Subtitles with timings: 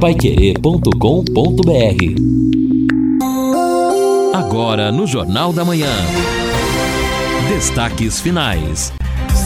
[0.00, 0.94] paiquerê.com.br
[4.32, 5.90] Agora no Jornal da Manhã.
[7.48, 8.92] Destaques finais.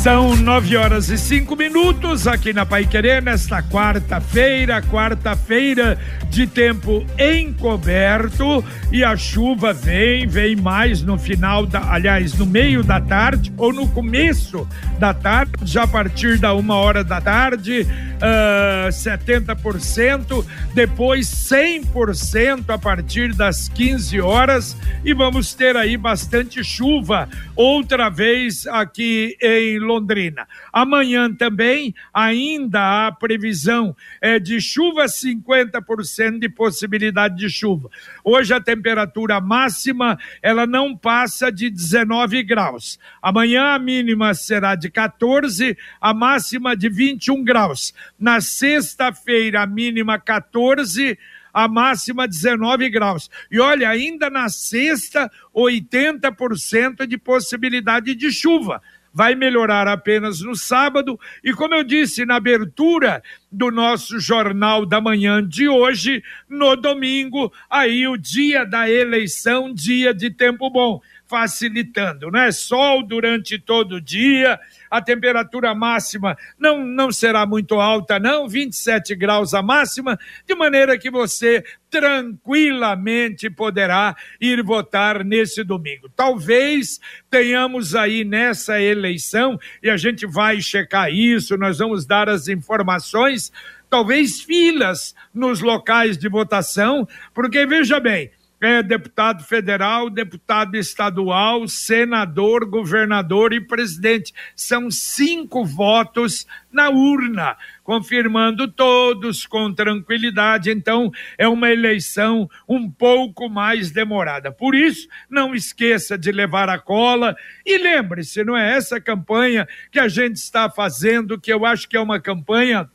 [0.02, 5.96] São nove horas e cinco minutos aqui na Pai Querer, nesta quarta-feira, quarta-feira
[6.28, 12.82] de tempo encoberto e a chuva vem, vem mais no final da, aliás, no meio
[12.82, 14.66] da tarde ou no começo
[14.98, 17.86] da tarde, já a partir da uma hora da tarde,
[18.22, 26.62] uh, ah, 70%, depois 100% a partir das 15 horas e vamos ter aí bastante
[26.62, 30.46] chuva outra vez aqui em Londrina.
[30.72, 37.90] Amanhã também ainda há previsão é, de chuva, 50% de possibilidade de chuva.
[38.24, 42.98] Hoje a temperatura máxima ela não passa de 19 graus.
[43.20, 47.92] Amanhã a mínima será de 14, a máxima de 21 graus.
[48.22, 51.18] Na sexta-feira, a mínima 14,
[51.52, 53.28] a máxima 19 graus.
[53.50, 58.80] E olha, ainda na sexta, 80% de possibilidade de chuva.
[59.12, 61.18] Vai melhorar apenas no sábado.
[61.42, 67.52] E como eu disse na abertura do nosso Jornal da Manhã de hoje, no domingo,
[67.68, 71.00] aí o dia da eleição, dia de tempo bom
[71.32, 72.52] facilitando, né?
[72.52, 79.14] Sol durante todo o dia, a temperatura máxima não, não será muito alta, não, 27
[79.14, 86.06] graus a máxima, de maneira que você tranquilamente poderá ir votar nesse domingo.
[86.14, 92.46] Talvez tenhamos aí nessa eleição, e a gente vai checar isso, nós vamos dar as
[92.46, 93.50] informações,
[93.88, 98.30] talvez filas nos locais de votação, porque veja bem
[98.62, 104.32] é deputado federal, deputado estadual, senador, governador e presidente.
[104.54, 110.70] São cinco votos na urna, confirmando todos com tranquilidade.
[110.70, 114.52] Então, é uma eleição um pouco mais demorada.
[114.52, 117.34] Por isso, não esqueça de levar a cola
[117.66, 121.96] e lembre-se, não é essa campanha que a gente está fazendo, que eu acho que
[121.96, 122.88] é uma campanha.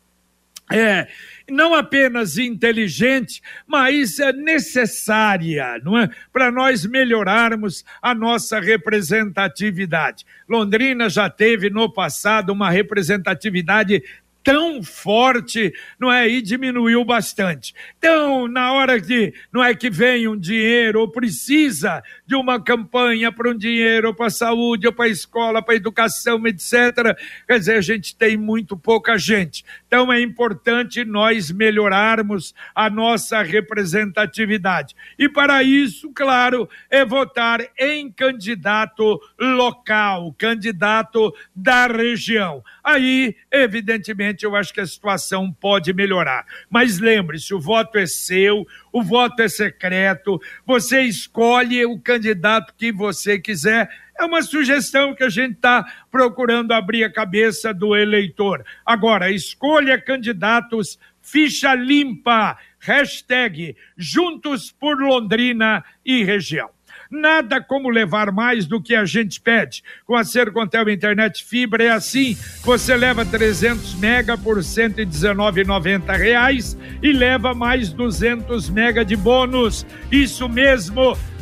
[0.70, 1.08] É,
[1.50, 6.10] não apenas inteligente, mas é necessária, não é?
[6.32, 10.26] Para nós melhorarmos a nossa representatividade.
[10.48, 14.04] Londrina já teve no passado uma representatividade
[14.48, 16.26] tão forte, não é?
[16.26, 17.76] E diminuiu bastante.
[17.98, 23.30] Então, na hora que não é que vem um dinheiro ou precisa de uma campanha
[23.30, 27.14] para um dinheiro para a saúde, ou para a escola, para a educação, etc.
[27.46, 29.66] Quer dizer, a gente tem muito pouca gente.
[29.88, 34.94] Então é importante nós melhorarmos a nossa representatividade.
[35.18, 42.62] E para isso, claro, é votar em candidato local, candidato da região.
[42.84, 46.46] Aí, evidentemente, eu acho que a situação pode melhorar.
[46.70, 52.92] Mas lembre-se, o voto é seu, o voto é secreto, você escolhe o candidato que
[52.92, 53.90] você quiser.
[54.20, 58.66] É uma sugestão que a gente está procurando abrir a cabeça do eleitor.
[58.86, 66.70] Agora, escolha candidatos ficha limpa, hashtag Juntos por Londrina e região.
[67.10, 69.84] Nada como levar mais do que a gente pede.
[70.06, 72.38] Com a Sercontel Internet Fibra é assim.
[72.64, 79.86] Você leva 300 mega por 119,90 reais e leva mais 200 mega de bônus.
[80.12, 81.18] Isso mesmo,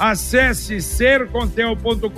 [0.00, 2.08] Acesse sercontel.com.br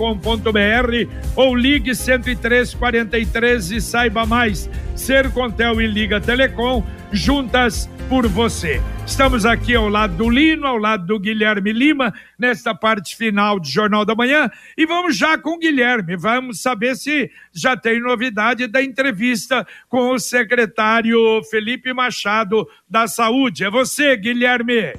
[1.35, 4.69] ou ligue 10343 e saiba mais.
[4.95, 8.81] Sercontel e Liga Telecom juntas por você.
[9.05, 13.67] Estamos aqui ao lado do Lino, ao lado do Guilherme Lima, nesta parte final do
[13.67, 14.49] Jornal da Manhã.
[14.77, 16.15] E vamos já com o Guilherme.
[16.15, 21.19] Vamos saber se já tem novidade da entrevista com o secretário
[21.51, 23.65] Felipe Machado da Saúde.
[23.65, 24.93] É você, Guilherme.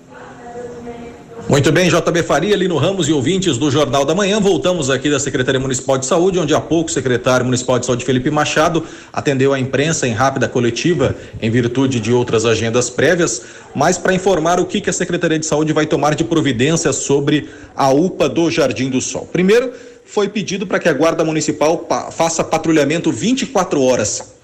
[1.46, 4.40] Muito bem, JB Faria, Lino Ramos e ouvintes do Jornal da Manhã.
[4.40, 8.04] Voltamos aqui da Secretaria Municipal de Saúde, onde há pouco o secretário municipal de saúde,
[8.04, 8.82] Felipe Machado,
[9.12, 13.42] atendeu a imprensa em rápida coletiva, em virtude de outras agendas prévias,
[13.74, 17.50] mas para informar o que, que a Secretaria de Saúde vai tomar de providência sobre
[17.76, 19.28] a UPA do Jardim do Sol.
[19.30, 19.70] Primeiro,
[20.06, 24.34] foi pedido para que a Guarda Municipal faça patrulhamento 24 horas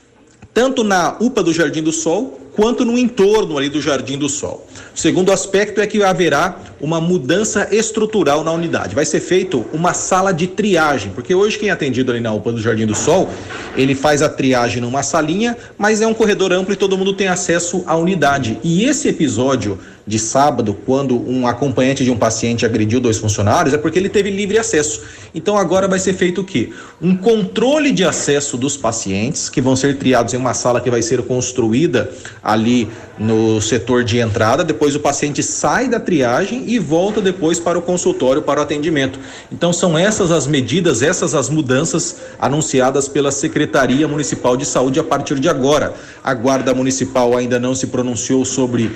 [0.53, 4.67] tanto na UPA do Jardim do Sol quanto no entorno ali do Jardim do Sol.
[4.95, 8.95] O segundo aspecto é que haverá uma mudança estrutural na unidade.
[8.95, 12.53] Vai ser feito uma sala de triagem, porque hoje quem é atendido ali na UPA
[12.53, 13.29] do Jardim do Sol,
[13.77, 17.29] ele faz a triagem numa salinha, mas é um corredor amplo e todo mundo tem
[17.29, 18.59] acesso à unidade.
[18.63, 23.79] E esse episódio de sábado, quando um acompanhante de um paciente agrediu dois funcionários, é
[23.79, 25.03] porque ele teve livre acesso.
[25.35, 26.71] Então agora vai ser feito o quê?
[27.01, 31.03] Um controle de acesso dos pacientes, que vão ser triados em uma sala que vai
[31.03, 32.11] ser construída
[32.43, 32.89] ali
[33.19, 34.65] no setor de entrada.
[34.65, 39.19] Depois o paciente sai da triagem e volta depois para o consultório para o atendimento.
[39.53, 45.05] Então são essas as medidas, essas as mudanças anunciadas pela Secretaria Municipal de Saúde a
[45.05, 45.95] partir de agora.
[46.25, 48.91] A Guarda Municipal ainda não se pronunciou sobre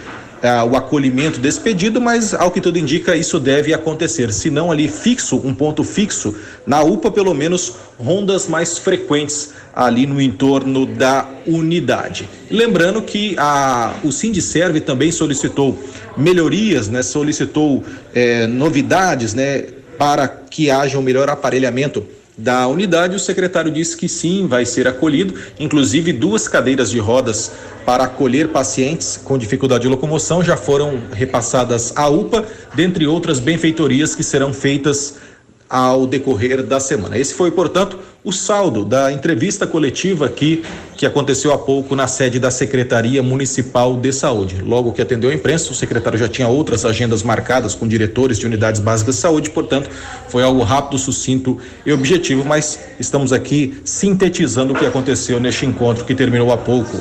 [0.44, 4.31] é, o acolhimento desse pedido, mas ao que tudo indica, isso deve acontecer.
[4.31, 6.37] Se não ali fixo, um ponto fixo,
[6.67, 12.29] na UPA, pelo menos rondas mais frequentes ali no entorno da unidade.
[12.50, 15.82] Lembrando que a, o Sindicerve também solicitou
[16.14, 17.82] melhorias, né, solicitou
[18.14, 19.64] é, novidades né,
[19.96, 24.88] para que haja um melhor aparelhamento da unidade, o secretário disse que sim, vai ser
[24.88, 27.52] acolhido, inclusive duas cadeiras de rodas
[27.86, 32.44] para acolher pacientes com dificuldade de locomoção já foram repassadas à UPA,
[32.75, 35.16] dentre outras benfeitorias que serão feitas
[35.74, 37.18] ao decorrer da semana.
[37.18, 40.62] Esse foi, portanto, o saldo da entrevista coletiva aqui
[40.96, 44.62] que aconteceu há pouco na sede da Secretaria Municipal de Saúde.
[44.62, 48.46] Logo que atendeu a imprensa, o secretário já tinha outras agendas marcadas com diretores de
[48.46, 49.90] unidades básicas de saúde, portanto,
[50.28, 56.04] foi algo rápido, sucinto e objetivo, mas estamos aqui sintetizando o que aconteceu neste encontro
[56.04, 57.00] que terminou há pouco.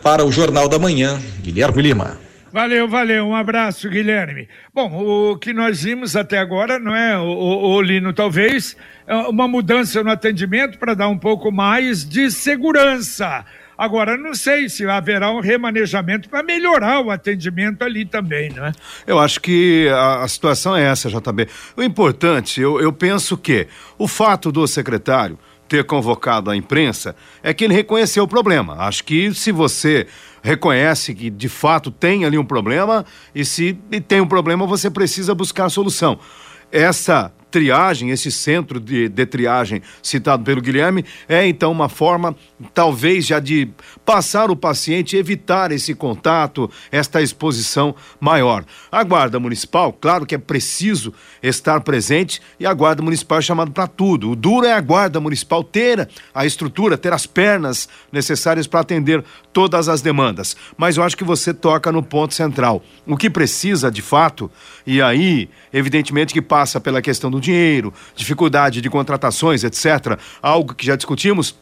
[0.00, 2.21] Para o Jornal da Manhã, Guilherme Lima.
[2.52, 3.26] Valeu, valeu.
[3.26, 4.46] Um abraço, Guilherme.
[4.74, 8.76] Bom, o que nós vimos até agora, não é, o, o, o Lino, talvez,
[9.06, 13.46] é uma mudança no atendimento para dar um pouco mais de segurança.
[13.76, 18.72] Agora, não sei se haverá um remanejamento para melhorar o atendimento ali também, não é?
[19.06, 21.48] Eu acho que a, a situação é essa, JB.
[21.74, 23.66] O importante, eu, eu penso que
[23.96, 28.74] o fato do secretário ter convocado a imprensa é que ele reconheceu o problema.
[28.74, 30.06] Acho que se você
[30.42, 33.74] reconhece que de fato tem ali um problema e se
[34.06, 36.18] tem um problema você precisa buscar a solução.
[36.70, 42.34] Essa triagem, esse centro de, de triagem citado pelo Guilherme, é então uma forma,
[42.72, 43.68] talvez, já de
[44.04, 48.64] passar o paciente, evitar esse contato, esta exposição maior.
[48.90, 51.12] A Guarda Municipal, claro que é preciso
[51.42, 54.30] estar presente e a Guarda Municipal é chamada para tudo.
[54.30, 59.22] O duro é a Guarda Municipal ter a estrutura, ter as pernas necessárias para atender
[59.52, 60.56] todas as demandas.
[60.76, 62.82] Mas eu acho que você toca no ponto central.
[63.06, 64.50] O que precisa, de fato,
[64.86, 70.18] e aí, evidentemente, que passa pela questão do dinheiro, dificuldade de contratações, etc.
[70.40, 71.54] Algo que já discutimos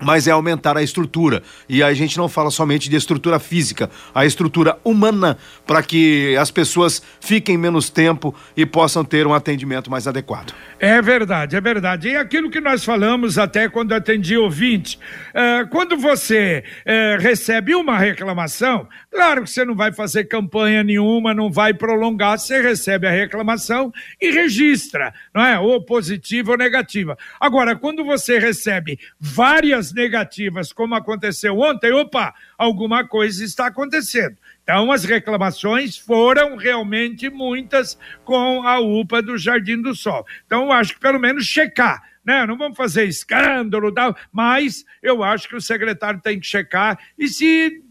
[0.00, 1.42] mas é aumentar a estrutura.
[1.68, 6.50] E a gente não fala somente de estrutura física, a estrutura humana, para que as
[6.50, 10.52] pessoas fiquem menos tempo e possam ter um atendimento mais adequado.
[10.78, 12.08] É verdade, é verdade.
[12.08, 14.98] E aquilo que nós falamos até quando atendi ouvinte,
[15.32, 21.32] é, quando você é, recebe uma reclamação, claro que você não vai fazer campanha nenhuma,
[21.32, 25.58] não vai prolongar, você recebe a reclamação e registra, não é?
[25.58, 27.16] Ou positiva ou negativa.
[27.40, 34.36] Agora, quando você recebe várias negativas, como aconteceu ontem, opa, alguma coisa está acontecendo.
[34.62, 40.26] Então, as reclamações foram realmente muitas com a UPA do Jardim do Sol.
[40.46, 42.02] Então, eu acho que pelo menos checar.
[42.24, 42.46] Né?
[42.46, 47.28] Não vamos fazer escândalo, tal, mas eu acho que o secretário tem que checar e
[47.28, 47.82] se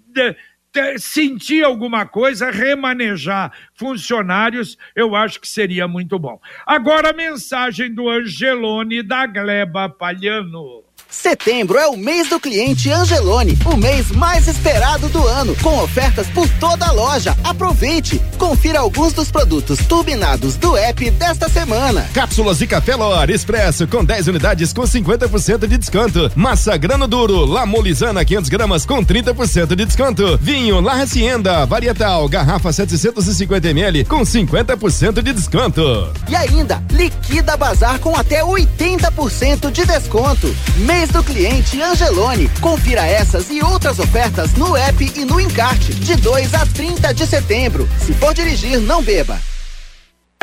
[0.98, 6.40] sentir alguma coisa, remanejar funcionários, eu acho que seria muito bom.
[6.66, 10.83] Agora a mensagem do Angelone da Gleba Palhano.
[11.14, 16.28] Setembro é o mês do cliente Angelone, o mês mais esperado do ano, com ofertas
[16.28, 17.38] por toda a loja.
[17.44, 18.20] Aproveite!
[18.38, 22.10] Confira alguns dos produtos turbinados do app desta semana.
[22.14, 26.32] Cápsulas de café Lor Expresso com 10 unidades com 50% de desconto.
[26.36, 30.38] Massa grano duro Lamolizana 500 gramas com 30% de desconto.
[30.42, 36.12] Vinho La Hacienda Varietal garrafa 750 ml com 50% de desconto.
[36.28, 40.54] E ainda, liquida bazar com até 80% de desconto.
[40.78, 42.50] Mês mês do cliente Angelone.
[42.62, 47.28] Confira essas e outras ofertas no app e no encarte, de 2 a 30 de
[47.28, 47.90] setembro.
[48.00, 49.53] Se for dirigir, não beba.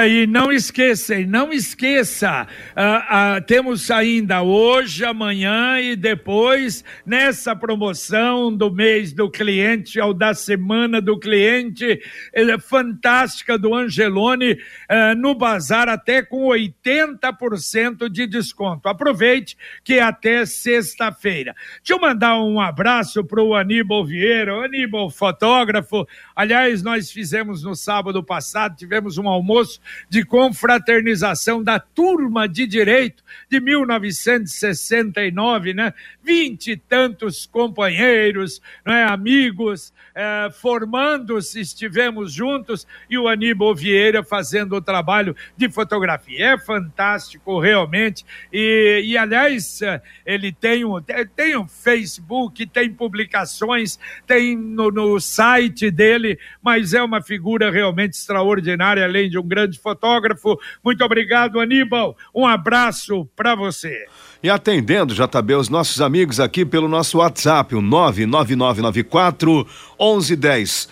[0.06, 8.54] E não esqueçam, não esqueça, uh, uh, temos ainda hoje, amanhã e depois, nessa promoção
[8.54, 12.00] do mês do cliente, ou da semana do cliente,
[12.32, 18.88] é fantástica do Angelone, uh, no bazar até com 80% de desconto.
[18.88, 21.54] Aproveite que é até sexta-feira.
[21.78, 26.06] Deixa eu mandar um abraço para o Aníbal Vieira, Aníbal, fotógrafo.
[26.34, 33.22] Aliás, nós fizemos no sábado passado, tivemos um almoço de confraternização da turma de direito
[33.48, 35.94] de 1969, né?
[36.22, 39.04] Vinte e tantos companheiros, né?
[39.04, 46.52] amigos, eh, formando-se, estivemos juntos e o Aníbal Vieira fazendo o trabalho de fotografia.
[46.52, 48.24] É fantástico, realmente.
[48.52, 51.00] E, e aliás, eh, ele tem um,
[51.34, 58.14] tem um Facebook, tem publicações, tem no, no site dele, mas é uma figura realmente
[58.14, 60.58] extraordinária, além de um grande fotógrafo.
[60.84, 62.16] Muito obrigado, Aníbal.
[62.34, 64.06] Um abraço para você.
[64.42, 69.66] E atendendo, JB, os nossos amigos aqui pelo nosso WhatsApp, o 99994
[69.98, 70.88] 1110.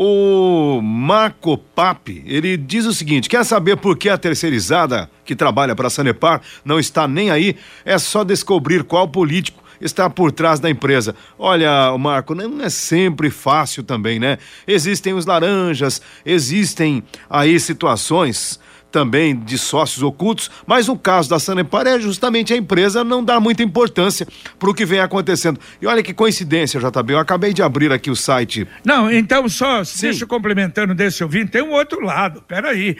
[0.00, 5.74] O Marco Papi, ele diz o seguinte: quer saber por que a terceirizada que trabalha
[5.74, 7.56] para a Sanepar não está nem aí?
[7.84, 11.14] É só descobrir qual político está por trás da empresa.
[11.38, 14.38] Olha, Marco, não é sempre fácil também, né?
[14.66, 21.86] Existem os laranjas, existem aí situações também de sócios ocultos, mas o caso da Sanepar
[21.86, 24.26] é justamente a empresa não dar muita importância
[24.58, 25.60] para o que vem acontecendo.
[25.80, 28.66] E olha que coincidência, JB, eu acabei de abrir aqui o site.
[28.84, 30.02] Não, então só, Sim.
[30.02, 32.96] deixa eu complementando desse ouvinte, tem um outro lado, peraí.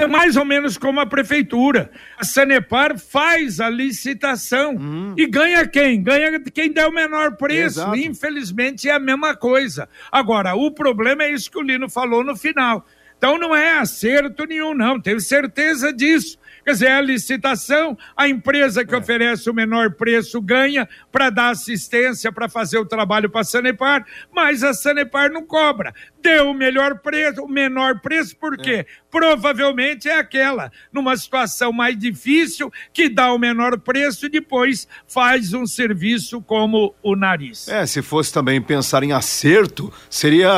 [0.00, 1.90] É mais ou menos como a prefeitura.
[2.16, 5.14] A Sanepar faz a licitação hum.
[5.16, 6.02] e ganha quem?
[6.02, 7.80] Ganha quem der o menor preço.
[7.80, 7.96] Exato.
[7.96, 9.88] Infelizmente é a mesma coisa.
[10.10, 12.86] Agora, o problema é isso que o Lino falou no final.
[13.18, 15.00] Então não é acerto nenhum, não.
[15.00, 16.38] Tenho certeza disso.
[16.64, 18.98] Quer dizer, a licitação, a empresa que é.
[18.98, 24.06] oferece o menor preço ganha para dar assistência, para fazer o trabalho para a Sanepar,
[24.32, 28.86] mas a Sanepar não cobra deu o melhor preço, o menor preço, por quê?
[28.86, 28.86] É.
[29.10, 35.54] Provavelmente é aquela, numa situação mais difícil, que dá o menor preço e depois faz
[35.54, 37.68] um serviço como o nariz.
[37.68, 40.50] É, se fosse também pensar em acerto, seria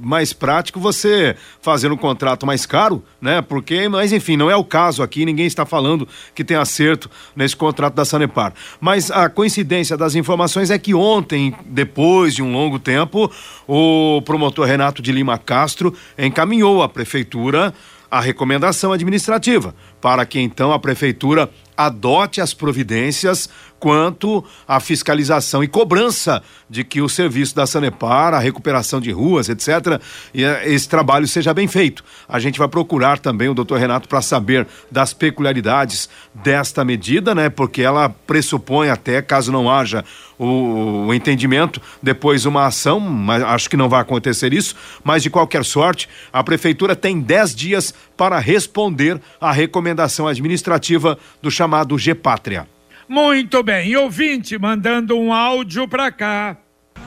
[0.00, 3.40] mais prático você fazer um contrato mais caro, né?
[3.40, 7.56] Porque, mas enfim, não é o caso aqui, ninguém está falando que tem acerto nesse
[7.56, 8.52] contrato da Sanepar.
[8.80, 13.32] Mas a coincidência das informações é que ontem, depois de um longo tempo,
[13.66, 17.72] o promotor Renato de Lima Castro encaminhou à prefeitura
[18.10, 23.48] a recomendação administrativa para que então a prefeitura adote as providências
[23.84, 29.50] quanto à fiscalização e cobrança de que o serviço da Sanepar, a recuperação de ruas,
[29.50, 30.00] etc.,
[30.34, 32.02] eh, esse trabalho seja bem feito.
[32.26, 37.50] A gente vai procurar também o doutor Renato para saber das peculiaridades desta medida, né?
[37.50, 40.02] Porque ela pressupõe até, caso não haja
[40.38, 45.28] o, o entendimento, depois uma ação, mas acho que não vai acontecer isso, mas de
[45.28, 49.52] qualquer sorte, a prefeitura tem 10 dias para responder à
[49.94, 52.66] recomendação administrativa do chamado Gepátria.
[53.08, 56.56] Muito bem, ouvinte mandando um áudio para cá.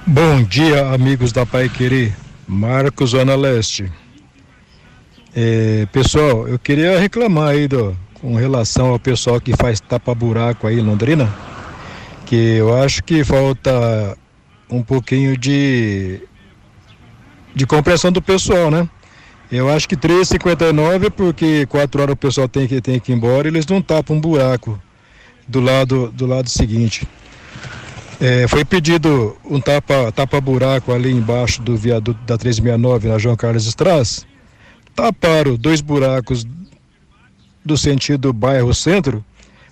[0.06, 2.15] Bom dia, amigos da Pai Querer.
[2.48, 3.91] Marcos, Zona Leste.
[5.36, 10.79] É, pessoal, eu queria reclamar aí do, com relação ao pessoal que faz tapa-buraco aí
[10.79, 11.29] em Londrina,
[12.25, 14.17] que eu acho que falta
[14.70, 16.22] um pouquinho de,
[17.53, 18.88] de compreensão do pessoal, né?
[19.51, 23.48] Eu acho que 3,59 porque 4 horas o pessoal tem que, tem que ir embora,
[23.48, 24.82] eles não tapam um buraco
[25.48, 27.08] do lado, do lado seguinte.
[28.20, 33.36] É, foi pedido um tapa, tapa buraco ali embaixo do viaduto da 369 na João
[33.36, 34.25] Carlos Estraz.
[34.96, 36.46] Taparam dois buracos
[37.63, 39.24] do sentido bairro-centro,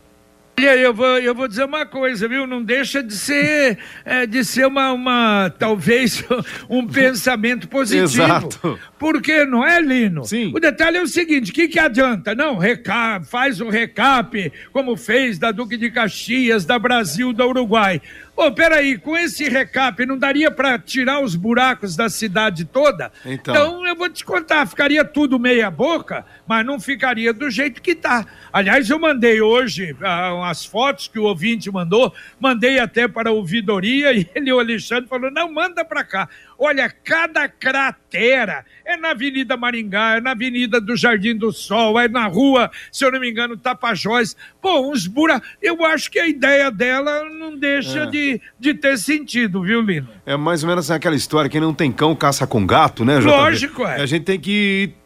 [0.59, 2.47] Olha, eu vou, eu vou dizer uma coisa, viu?
[2.47, 6.25] Não deixa de ser, é, de ser uma, uma, talvez,
[6.69, 8.23] um pensamento positivo.
[8.23, 8.79] Exato.
[8.99, 10.25] Porque, não é, Lino?
[10.25, 10.53] Sim.
[10.55, 12.35] O detalhe é o seguinte, o que, que adianta?
[12.35, 18.01] Não, reca, faz um recap, como fez da Duque de Caxias, da Brasil, da Uruguai.
[18.37, 23.11] Pô, peraí, com esse recap não daria para tirar os buracos da cidade toda?
[23.25, 23.55] Então.
[23.55, 27.95] então eu vou te contar, ficaria tudo meia boca, mas não ficaria do jeito que
[27.95, 28.27] tá.
[28.53, 33.33] Aliás, eu mandei hoje ah, as fotos que o ouvinte mandou, mandei até para a
[33.33, 36.29] ouvidoria e ele, o Alexandre, falou: não, manda para cá.
[36.59, 42.09] Olha, cada cratera é na Avenida Maringá, é na Avenida do Jardim do Sol, é
[42.09, 44.35] na rua, se eu não me engano, Tapajós.
[44.61, 45.49] Pô, uns buracos.
[45.61, 48.07] Eu acho que a ideia dela não deixa É.
[48.07, 48.26] de,
[48.59, 50.09] de ter sentido, viu, Lino?
[50.25, 53.31] É mais ou menos aquela história: quem não tem cão caça com gato, né, JB?
[53.31, 54.01] Lógico, é.
[54.01, 54.51] A gente tem que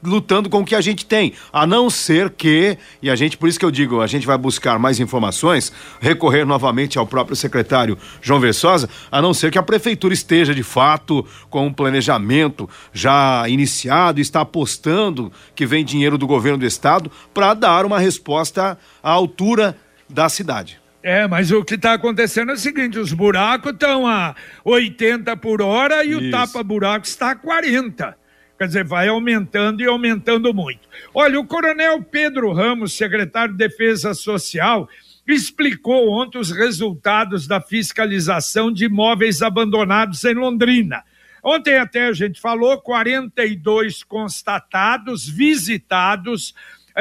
[0.05, 1.33] ir lutando com o que a gente tem.
[1.53, 4.39] A não ser que, e a gente, por isso que eu digo, a gente vai
[4.39, 9.63] buscar mais informações, recorrer novamente ao próprio secretário João Versosa, a não ser que a
[9.63, 16.27] prefeitura esteja de fato com um planejamento já iniciado, está apostando que vem dinheiro do
[16.27, 19.77] governo do estado para dar uma resposta à altura
[20.09, 20.80] da cidade.
[21.03, 25.63] É, mas o que está acontecendo é o seguinte: os buracos estão a 80 por
[25.63, 26.31] hora e o Isso.
[26.31, 28.17] tapa-buraco está a 40.
[28.59, 30.87] Quer dizer, vai aumentando e aumentando muito.
[31.15, 34.87] Olha, o coronel Pedro Ramos, secretário de Defesa Social,
[35.27, 41.03] explicou ontem os resultados da fiscalização de imóveis abandonados em Londrina.
[41.43, 46.55] Ontem até a gente falou 42 constatados, visitados,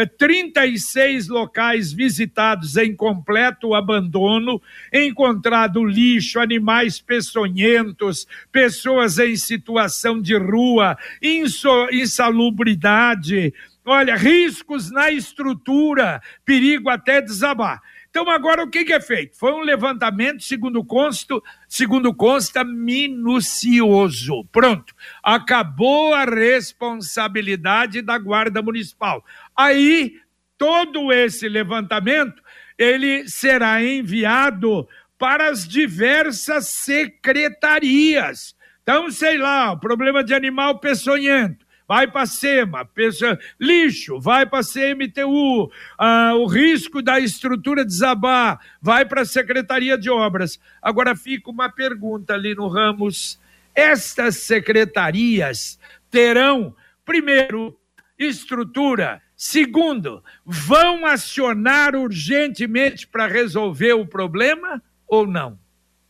[0.06, 4.62] 36 locais visitados em completo abandono,
[4.94, 10.98] encontrado lixo, animais peçonhentos, pessoas em situação de rua,
[11.92, 13.54] insalubridade,
[13.86, 17.82] olha, riscos na estrutura, perigo até desabar.
[18.10, 19.38] Então, agora o que, é feito?
[19.38, 24.44] Foi um levantamento, segundo consto, segundo consta, minucioso.
[24.52, 24.96] Pronto.
[25.24, 29.24] Acabou a responsabilidade da Guarda Municipal.
[29.60, 30.16] Aí,
[30.58, 32.42] todo esse levantamento,
[32.78, 38.56] ele será enviado para as diversas secretarias.
[38.82, 44.46] Então, sei lá, o problema de animal peçonhento vai para a SEMA, peça- lixo, vai
[44.46, 50.58] para a CMTU, ah, o risco da estrutura desabar, vai para a Secretaria de Obras.
[50.82, 53.38] Agora fica uma pergunta ali no Ramos:
[53.76, 55.78] estas secretarias
[56.10, 57.78] terão, primeiro,
[58.18, 65.58] estrutura, segundo, vão acionar urgentemente para resolver o problema ou não?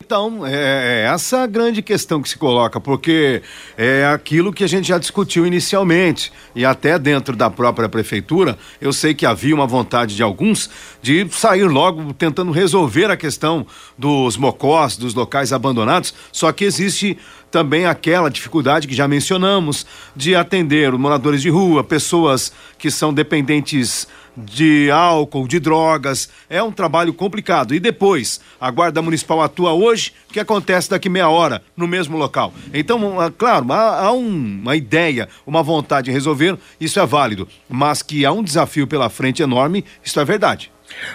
[0.01, 3.43] Então, é essa a grande questão que se coloca, porque
[3.77, 8.93] é aquilo que a gente já discutiu inicialmente, e até dentro da própria prefeitura, eu
[8.93, 10.69] sei que havia uma vontade de alguns
[11.01, 17.17] de sair logo tentando resolver a questão dos mocós, dos locais abandonados, só que existe
[17.51, 19.85] também aquela dificuldade que já mencionamos
[20.15, 26.29] de atender moradores de rua, pessoas que são dependentes de álcool, de drogas.
[26.49, 27.73] É um trabalho complicado.
[27.73, 32.17] E depois, a Guarda Municipal atua hoje, o que acontece daqui meia hora no mesmo
[32.17, 32.53] local?
[32.73, 37.47] Então, ah, claro, há, há um- uma ideia, uma vontade de resolver, isso é válido.
[37.69, 40.71] Mas que há um desafio pela frente enorme, isso é verdade.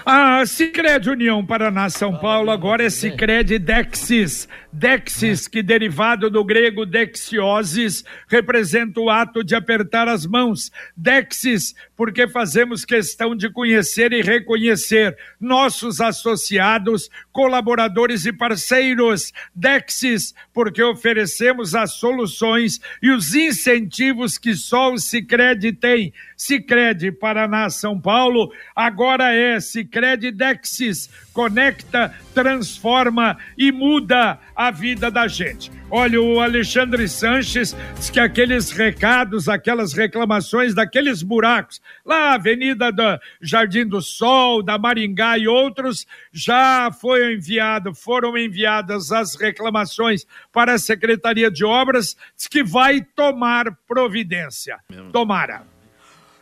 [0.06, 4.48] A Cicred União Paraná São Paulo agora é Cicred Dexis.
[4.76, 10.72] Dexis, que derivado do grego dexiosis, representa o ato de apertar as mãos.
[10.96, 19.32] Dexis, porque fazemos questão de conhecer e reconhecer nossos associados, colaboradores e parceiros.
[19.54, 26.12] Dexis, porque oferecemos as soluções e os incentivos que só o Cicred tem.
[26.36, 35.26] Cicred Paraná São Paulo agora é Cicred Dexis conecta, transforma e muda a vida da
[35.26, 35.70] gente.
[35.90, 43.18] Olha, o Alexandre Sanches diz que aqueles recados, aquelas reclamações daqueles buracos, lá Avenida do
[43.40, 50.74] Jardim do Sol, da Maringá e outros, já foi enviado, foram enviadas as reclamações para
[50.74, 54.78] a Secretaria de Obras, diz que vai tomar providência.
[55.12, 55.73] Tomara.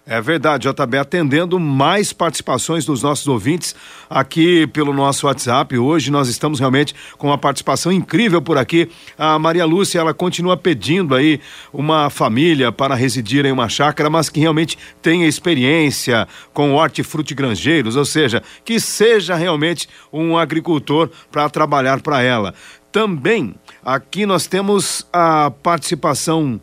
[0.04, 3.72] É verdade, JB, atendendo mais participações dos nossos ouvintes
[4.10, 5.78] aqui pelo nosso WhatsApp.
[5.78, 8.90] Hoje nós estamos realmente com uma participação incrível por aqui.
[9.16, 11.40] A Maria Lúcia, ela continua pedindo aí
[11.72, 17.94] uma família para residir em uma chácara, mas que realmente tenha experiência com hortifruti granjeiros,
[17.94, 22.52] ou seja, que seja realmente um agricultor para trabalhar para ela.
[22.90, 26.60] Também aqui nós temos a participação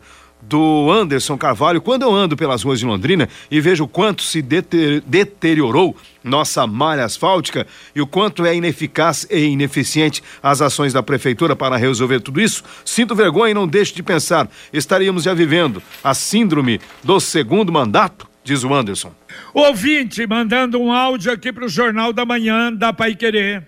[0.50, 1.80] do Anderson Carvalho.
[1.80, 7.04] Quando eu ando pelas ruas de Londrina e vejo o quanto se deteriorou nossa malha
[7.04, 12.40] asfáltica e o quanto é ineficaz e ineficiente as ações da prefeitura para resolver tudo
[12.40, 17.72] isso, sinto vergonha e não deixo de pensar, estaríamos já vivendo a síndrome do segundo
[17.72, 18.28] mandato?
[18.42, 19.12] Diz o Anderson.
[19.54, 23.64] Ouvinte, mandando um áudio aqui para o Jornal da Manhã da Pai Querer.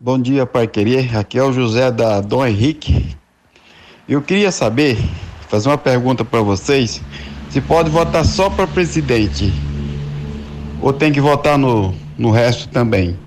[0.00, 1.16] Bom dia, Pai Querer.
[1.16, 3.16] Aqui é o José da Dom Henrique.
[4.08, 4.96] Eu queria saber
[5.48, 7.02] fazer uma pergunta para vocês.
[7.50, 9.52] Se pode votar só para presidente
[10.80, 13.18] ou tem que votar no, no resto também?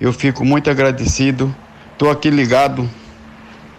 [0.00, 1.54] Eu fico muito agradecido.
[1.92, 2.88] Estou aqui ligado.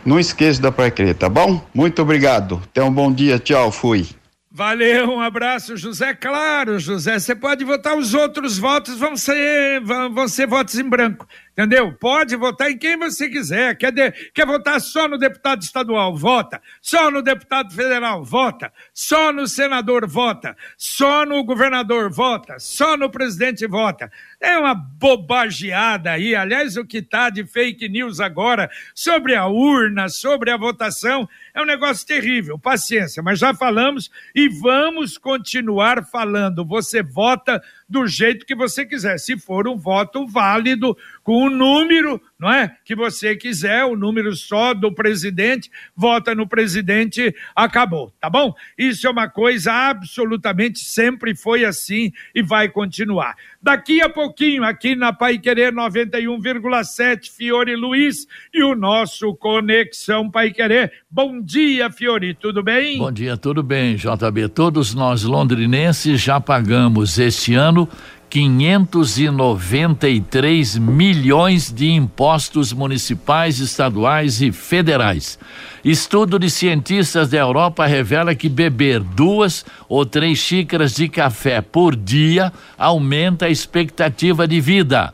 [0.05, 1.61] Não esqueça da pré tá bom?
[1.73, 2.61] Muito obrigado.
[2.73, 3.39] Tenha um bom dia.
[3.39, 3.71] Tchau.
[3.71, 4.07] Fui.
[4.55, 6.13] Valeu, um abraço, José.
[6.13, 10.87] Claro, José, você pode votar, os outros votos vão ser, vão, vão ser votos em
[10.87, 11.27] branco.
[11.53, 11.93] Entendeu?
[11.93, 13.77] Pode votar em quem você quiser.
[13.77, 16.17] Quer, de, quer votar só no deputado estadual?
[16.17, 16.59] Vota.
[16.81, 18.23] Só no deputado federal?
[18.23, 18.73] Vota.
[18.91, 20.07] Só no senador?
[20.07, 20.57] Vota.
[20.75, 22.09] Só no governador?
[22.09, 22.57] Vota.
[22.57, 23.67] Só no presidente?
[23.67, 24.11] Vota.
[24.41, 26.33] É uma bobageada aí.
[26.33, 31.61] Aliás, o que está de fake news agora sobre a urna, sobre a votação, é
[31.61, 32.57] um negócio terrível.
[32.57, 36.65] Paciência, mas já falamos e vamos continuar falando.
[36.65, 39.17] Você vota do jeito que você quiser.
[39.17, 42.75] Se for um voto válido, com o número, não é?
[42.83, 48.53] Que você quiser, o número só do presidente, vota no presidente, acabou, tá bom?
[48.77, 53.35] Isso é uma coisa absolutamente sempre foi assim e vai continuar.
[53.61, 60.51] Daqui a pouquinho, aqui na Pai Querer 91,7, Fiore Luiz e o nosso Conexão Pai
[60.51, 60.91] Querer.
[61.09, 62.97] Bom dia, Fiore, tudo bem?
[62.97, 64.49] Bom dia, tudo bem, JB.
[64.49, 67.87] Todos nós londrinenses já pagamos este ano
[68.33, 75.37] 593 milhões de impostos municipais, estaduais e federais.
[75.85, 81.95] Estudo de cientistas da Europa revela que beber duas ou três xícaras de café por
[81.95, 85.13] dia aumenta a expectativa de vida.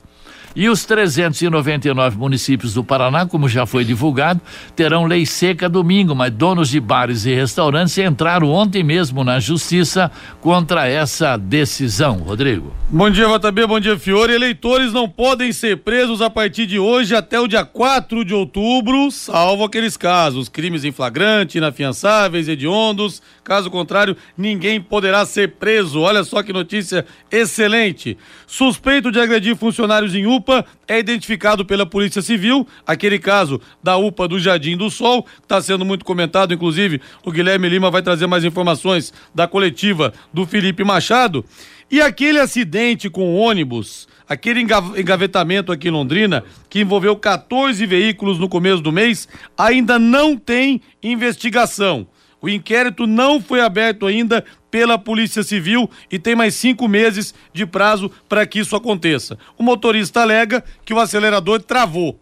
[0.60, 4.41] E os 399 municípios do Paraná, como já foi divulgado,
[4.76, 10.12] terão lei seca domingo, mas donos de bares e restaurantes entraram ontem mesmo na justiça
[10.41, 12.17] contra essa decisão.
[12.17, 12.74] Rodrigo.
[12.89, 14.34] Bom dia, JB, bom dia, Fiore.
[14.34, 19.10] Eleitores não podem ser presos a partir de hoje até o dia 4 de outubro,
[19.12, 23.22] salvo aqueles casos, crimes em flagrante, inafiançáveis, hediondos.
[23.45, 26.02] Caso contrário, ninguém poderá ser preso.
[26.02, 28.17] Olha só que notícia excelente.
[28.45, 30.48] Suspeito de agredir funcionários em UPA
[30.88, 32.67] é identificado pela Polícia Civil.
[32.85, 37.69] Aquele caso da UPA do Jardim do Sol, está sendo muito comentado, inclusive o Guilherme
[37.69, 41.45] Lima vai trazer mais informações da coletiva do Felipe Machado.
[41.91, 48.47] E aquele acidente com ônibus, aquele engavetamento aqui em Londrina, que envolveu 14 veículos no
[48.47, 52.07] começo do mês, ainda não tem investigação.
[52.41, 57.65] O inquérito não foi aberto ainda pela Polícia Civil e tem mais cinco meses de
[57.65, 59.38] prazo para que isso aconteça.
[59.58, 62.19] O motorista alega que o acelerador travou.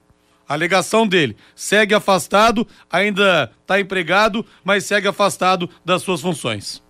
[0.47, 6.81] A alegação dele segue afastado, ainda está empregado, mas segue afastado das suas funções.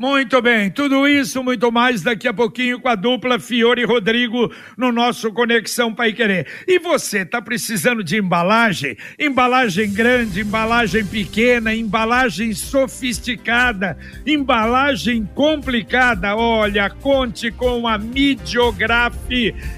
[0.00, 4.50] Muito bem, tudo isso, muito mais daqui a pouquinho com a dupla Fiore e Rodrigo
[4.74, 6.46] no nosso Conexão Pai Querer.
[6.66, 8.96] E você tá precisando de embalagem?
[9.18, 16.34] Embalagem grande, embalagem pequena, embalagem sofisticada, embalagem complicada.
[16.34, 19.14] Olha, conte com a Midiograf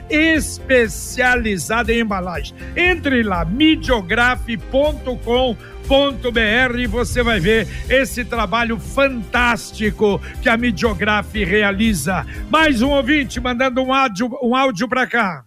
[0.09, 2.55] especializada em embalagem.
[2.77, 12.27] Entre lá, midiograf.com br e você vai ver esse trabalho fantástico que a Midiograf realiza.
[12.51, 15.45] Mais um ouvinte mandando um áudio, um áudio para cá.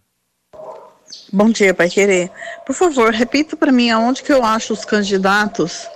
[1.32, 2.30] Bom dia, Pai Querer.
[2.66, 5.88] Por favor, repita para mim aonde que eu acho os candidatos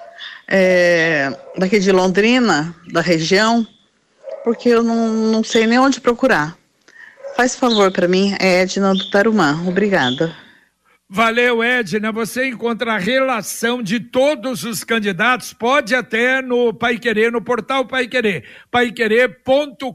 [0.48, 3.66] é, daqui de Londrina, da região,
[4.44, 6.58] porque eu não, não sei nem onde procurar.
[7.36, 9.62] Faz favor para mim, é Edna do Tarumã.
[9.68, 10.36] Obrigada.
[11.12, 12.12] Valeu, Edna.
[12.12, 17.84] Você encontra a relação de todos os candidatos, pode até no Pai Querer, no portal
[17.84, 19.88] Pai Querer, paiquerer.com.br.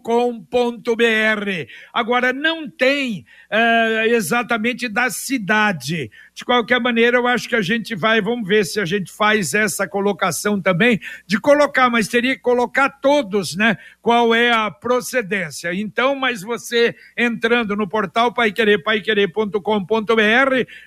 [1.92, 6.11] Agora, não tem uh, exatamente da cidade.
[6.35, 9.55] De qualquer maneira, eu acho que a gente vai, vamos ver se a gente faz
[9.55, 13.79] essa colocação também, de colocar, mas teria que colocar todos, né?
[14.03, 15.73] Qual é a procedência.
[15.73, 19.61] Então, mas você entrando no portal paiquerer, paiquerer.com.br,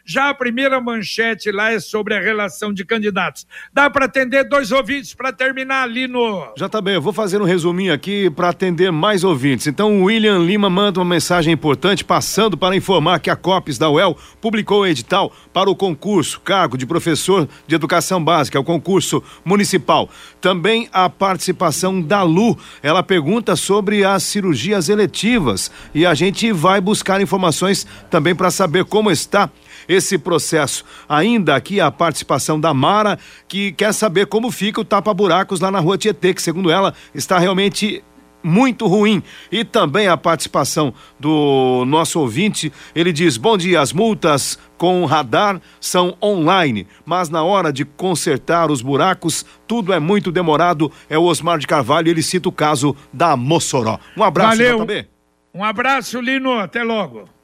[0.04, 3.48] já a primeira manchete lá é sobre a relação de candidatos.
[3.72, 6.54] Dá para atender dois ouvintes para terminar ali no.
[6.58, 9.66] Já tá bem, eu vou fazer um resuminho aqui para atender mais ouvintes.
[9.66, 13.90] Então, o William Lima manda uma mensagem importante passando para informar que a COPES da
[13.90, 18.64] UEL publicou o edital para o concurso, cargo de professor de educação básica, é o
[18.64, 20.10] concurso municipal.
[20.40, 22.58] Também a participação da Lu.
[22.84, 28.86] Ela pergunta sobre as cirurgias eletivas e a gente vai buscar informações também para saber
[28.86, 29.50] como está
[29.88, 30.84] esse processo.
[31.08, 35.80] Ainda aqui a participação da Mara, que quer saber como fica o tapa-buracos lá na
[35.80, 38.04] rua Tietê, que segundo ela está realmente
[38.48, 39.22] muito ruim.
[39.52, 45.60] E também a participação do nosso ouvinte, ele diz: Bom dia, as multas com radar
[45.82, 50.92] são online, mas na hora de consertar os buracos, tudo é muito demorado.
[51.10, 54.00] É o Osmar de Carvalho, ele cita o caso da Mossoró.
[54.16, 54.86] Um abraço, Valeu.
[54.86, 55.08] JB.
[55.54, 56.58] Um abraço, Lino.
[56.60, 57.37] Até logo.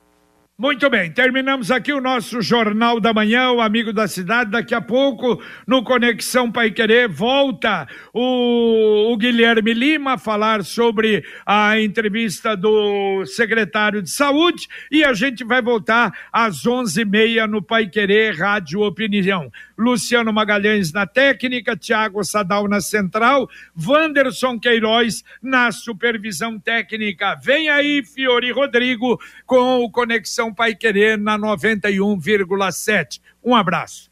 [0.55, 4.51] Muito bem, terminamos aqui o nosso Jornal da Manhã, o Amigo da Cidade.
[4.51, 11.25] Daqui a pouco, no Conexão Pai Querer, volta o, o Guilherme Lima a falar sobre
[11.43, 17.47] a entrevista do secretário de Saúde e a gente vai voltar às onze e meia
[17.47, 19.51] no Pai Querer Rádio Opinião.
[19.77, 27.35] Luciano Magalhães na técnica, Tiago Sadal na central, Wanderson Queiroz na supervisão técnica.
[27.35, 33.19] Vem aí, Fiori Rodrigo, com o Conexão Pai Querer na 91,7.
[33.43, 34.11] Um abraço.